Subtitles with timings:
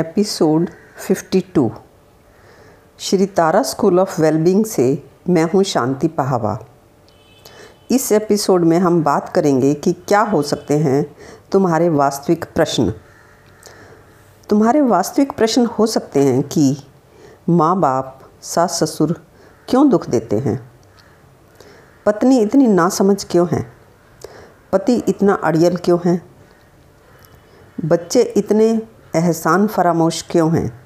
[0.00, 0.70] Episode
[1.08, 1.70] 52
[2.98, 6.58] Shri Tara school of wellbeing से मैं हूँ शांति पहावा।
[7.90, 11.16] इस एपिसोड में हम बात करेंगे कि क्या हो सकते हैं
[11.52, 12.94] तुम्हारे वास्तविक प्रश्न।
[14.48, 16.76] तुम्हारे वास्तविक प्रश्न हो सकते हैं कि
[17.48, 19.24] माँ बाप सास ससुर
[19.68, 20.70] क्यों दुख देते हैं?
[22.06, 23.72] पत्नी इतनी नासमझ क्यों हैं?
[24.72, 26.22] पति इतना अड़ियल क्यों है?
[27.84, 28.82] बच्चे इतने
[29.16, 30.80] एहसान फरामोश क्यों हैं?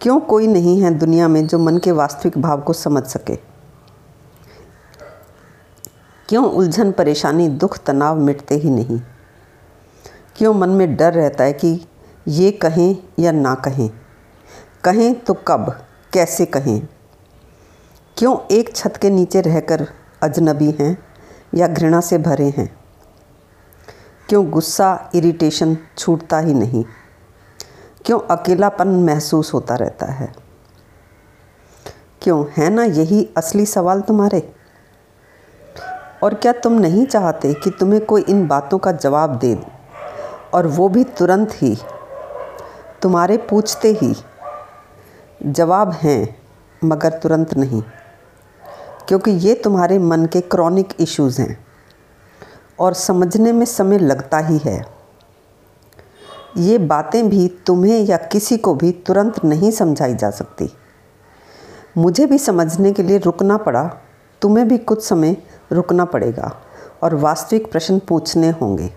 [0.00, 3.36] क्यों कोई नहीं है दुनिया में जो मन के वास्तविक भाव को समझ सके?
[6.28, 9.00] क्यों उलझन, परेशानी, दुख, तनाव मिटते ही नहीं?
[10.36, 11.86] क्यों मन में डर रहता है कि
[12.28, 13.90] ये कहें या ना कहें?
[14.84, 15.86] कहें तो कब?
[16.12, 16.88] कैसे कहें?
[18.16, 19.88] क्यों एक छत के नीचे रहकर
[20.22, 20.98] अजनबी हैं
[21.54, 22.79] या घृणा से भरे हैं?
[24.30, 26.84] क्यों गुस्सा इरिटेशन छूटता ही नहीं?
[28.04, 30.32] क्यों अकेलापन महसूस होता रहता है?
[32.22, 34.52] क्यों है ना यही असली सवाल तुम्हारे?
[36.22, 39.62] और क्या तुम नहीं चाहते कि तुम्हें कोई इन बातों का जवाब दे
[40.54, 41.76] और वो भी तुरंत ही?
[43.02, 44.14] तुम्हारे पूछते ही
[45.46, 46.36] जवाब हैं,
[46.84, 47.82] मगर तुरंत नहीं,
[49.08, 51.69] क्योंकि ये तुम्हारे मन के क्रॉनिक इश्यूज़ हैं।
[52.80, 54.86] और समझने में समय लगता ही है।
[56.56, 60.72] ये बातें भी तुम्हें या किसी को भी तुरंत नहीं समझाई जा सकती।
[61.98, 63.96] मुझे भी समझने के लिए रुकना पड़ा,
[64.42, 65.36] तुम्हें भी कुछ समय
[65.72, 66.60] रुकना पड़ेगा
[67.02, 68.90] और वास्तविक प्रश्न पूछने होंगे।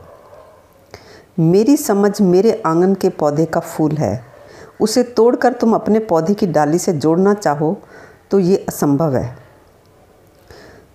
[1.40, 4.26] मेरी समझ मेरे आँगन के पौधे का फूल है।
[4.82, 7.78] उसे तोड़कर तुम अपने पौधे की डाली से जोड़ना चाहो
[8.32, 9.43] तो ये असंभव है।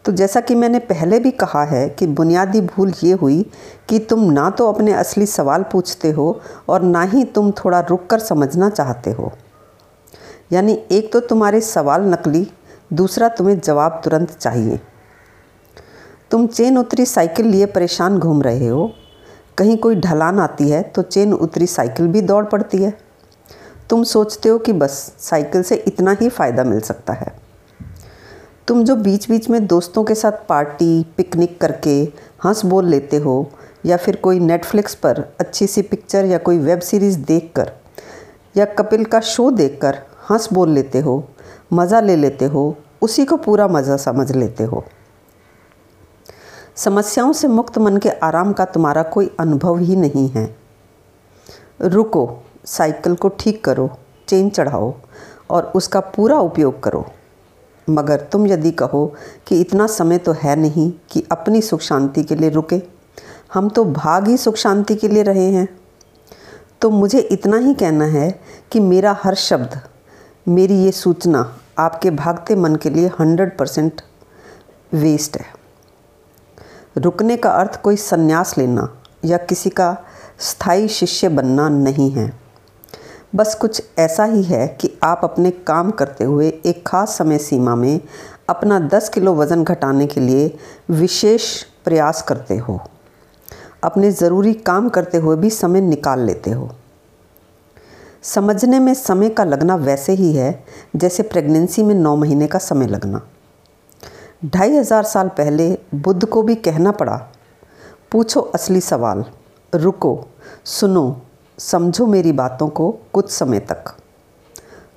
[0.04, 3.42] तो जैसा कि मैंने पहले भी कहा है कि बुनियादी भूल ये हुई
[3.88, 8.06] कि तुम ना तो अपने असली सवाल पूछते हो और ना ही तुम थोड़ा रुक
[8.06, 9.32] कर समझना चाहते हो।
[10.52, 12.46] यानी एक तो तुम्हारे सवाल नकली,
[12.92, 14.78] दूसरा तुम्हें जवाब तुरंत चाहिए।
[16.30, 18.90] तुम चेन उतरी साइकिल लिए परेशान घूम रहे हो।
[19.58, 22.92] कहीं कोई ढलान आती है तो चेन उतरी साइकिल भी दौड़ पड़ती है।
[23.90, 27.32] तुम सोचते हो कि बस साइकिल से इतना ही फ़ायदा मिल सकता है।
[28.68, 31.92] तुम जो बीच बीच में दोस्तों के साथ पार्टी, पिकनिक करके
[32.44, 33.50] हंस बोल लेते हो,
[33.86, 37.72] या फिर कोई नेटफ्लिक्स पर अच्छी सी पिक्चर या कोई वेब सीरीज़ देख कर
[38.56, 39.98] या कपिल का शो देख कर
[40.30, 41.24] हंस बोल लेते हो,
[41.72, 44.84] मज़ा ले लेते हो, उसी को पूरा मज़ा समझ लेते हो।
[46.76, 50.48] समस्याओं से मुक्त मन के आराम का तुम्हारा कोई अनुभव ही नहीं है।
[51.82, 52.30] रुको
[52.66, 53.90] साइकिल को ठीक करो
[54.28, 54.94] चेन चढ़ाओ,
[55.50, 57.06] और उसका पूरा उपयोग करो।
[57.88, 59.04] मगर तुम यदि कहो
[59.46, 62.80] कि इतना समय तो है नहीं कि अपनी सुख शांति के लिए रुके।
[63.54, 65.68] हम तो भाग ही सुख शांति के लिए रहे हैं।
[66.80, 68.30] तो मुझे इतना ही कहना है
[68.72, 69.80] कि मेरा हर शब्द,
[70.48, 74.00] मेरी ये सूचना आपके भागते मन के लिए हंड्रेड परसेंट
[74.92, 75.46] वेस्ट है।
[76.96, 78.88] रुकने का अर्थ कोई संन्यास लेना
[79.24, 79.96] या किसी का
[80.38, 82.47] स्थायी शिष्य बनना नहीं है।
[83.32, 87.74] बस कुछ ऐसा ही है कि आप अपने काम करते हुए एक ख़ास समय सीमा
[87.74, 88.00] में
[88.48, 90.56] अपना 10 किलो वज़न घटाने के लिए
[90.90, 92.78] विशेष प्रयास करते हो।
[93.84, 96.70] अपने ज़रूरी काम करते हुए भी समय निकाल लेते हो।
[98.24, 100.64] समझने में समय का लगना वैसे ही है,
[100.96, 103.22] जैसे प्रेगनेंसी में नौ महीने का समय लगना।
[104.44, 107.16] ढाई हज़ार साल पहले बुद्ध को भी कहना पड़ा,
[108.12, 109.24] पूछो असली सवाल,
[109.72, 110.18] रुको,
[110.64, 111.10] सुनो
[111.58, 113.84] समझो मेरी बातों को कुछ समय तक।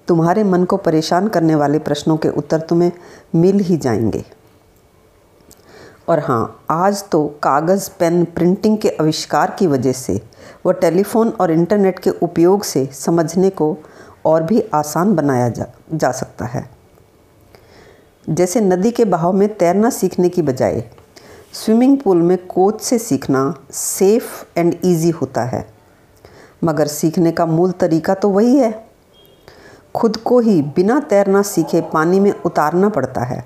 [0.07, 2.91] तुम्हारे मन को परेशान करने वाले प्रश्नों के उत्तर तुम्हें
[3.35, 4.25] मिल ही जाएँगे।
[6.07, 10.21] और हाँ आज तो कागज़, पेन, प्रिंटिंग के आविष्कार की वजह से
[10.65, 13.77] व टेलीफोन और इंटरनेट के उपयोग से समझने को
[14.25, 16.69] और भी आसान बनाया जा जा सकता है।
[18.29, 20.91] जैसे नदी के बहाव में तैरना सीखने की बजाय,
[21.53, 25.70] स्विमिंग पूल में कोच से सीखना सेफ़ एंड इजी होता है।
[26.63, 28.87] मगर सीखने का मूल तरीका तो वही है।
[29.95, 33.45] खुद को ही बिना तैरना सीखे पानी में उतारना पड़ता है।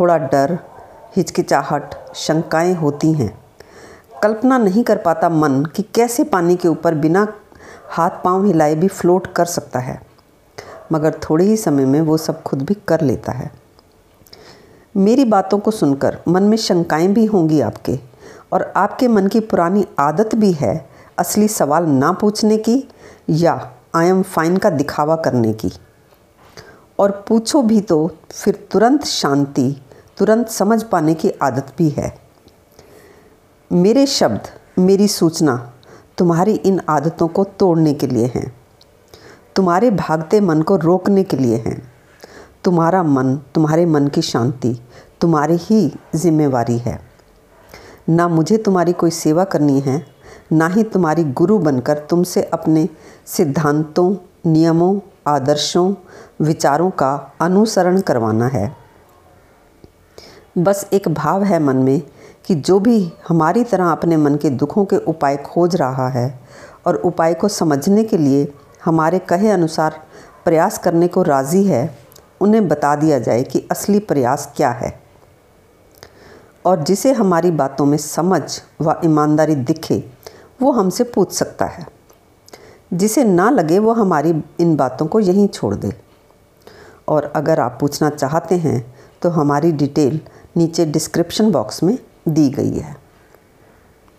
[0.00, 0.58] थोड़ा डर,
[1.16, 3.44] हिचकिचाहट, शंकाएँ होती हैं।
[4.22, 7.28] कल्पना नहीं कर पाता मन कि कैसे पानी के ऊपर बिना
[7.88, 10.02] हाथ पाँव हिलाए भी फ्लोट कर सकता है।
[10.92, 13.50] मगर थोड़े ही समय में वो सब खुद भी कर लेता है।
[14.96, 17.98] मेरी बातों को सुनकर मन में शंकाएँ भी होंगी आपके
[18.52, 22.88] और आपके मन की पुरानी आदत भी है असली सवाल ना पूछने की
[23.30, 25.72] या आई एम फाइन का दिखावा करने की।
[26.98, 29.82] और पूछो भी तो फिर तुरंत शांति,
[30.18, 32.18] तुरंत समझ पाने की आदत भी है।
[33.72, 34.40] मेरे शब्द,
[34.78, 35.72] मेरी सूचना
[36.18, 38.56] तुम्हारी इन आदतों को तोड़ने के लिए हैं।
[39.56, 41.92] तुम्हारे भागते मन को रोकने के लिए हैं।
[42.64, 44.80] तुम्हारा मन, तुम्हारे मन की शांति
[45.20, 47.00] तुम्हारी ही जिम्मेवारी है।
[48.08, 50.13] ना मुझे तुम्हारी कोई सेवा करनी है
[50.54, 52.88] ना ही तुम्हारी गुरु बनकर तुमसे अपने
[53.26, 54.16] सिद्धांतों,
[54.46, 55.94] नियमों, आदर्शों,
[56.40, 58.76] विचारों का अनुसरण करवाना है।
[60.58, 62.02] बस एक भाव है मन में
[62.46, 66.40] कि जो भी हमारी तरह अपने मन के दुखों के उपाय खोज रहा है
[66.86, 68.52] और उपाय को समझने के लिए
[68.84, 70.00] हमारे कहे अनुसार
[70.44, 71.98] प्रयास करने को राज़ी है,
[72.40, 75.00] उन्हें बता दिया जाए कि असली प्रयास क्या है।
[76.66, 78.42] और जिसे हमारी बातों में समझ
[78.80, 80.13] व ईमानदारी दिखे
[80.62, 81.86] वो हमसे पूछ सकता है।
[82.92, 85.92] जिसे ना लगे वो हमारी इन बातों को यहीं छोड़ दे।
[87.08, 90.20] और अगर आप पूछना चाहते हैं तो हमारी डिटेल
[90.56, 91.98] नीचे डिस्क्रिप्शन बॉक्स में
[92.28, 92.96] दी गई है।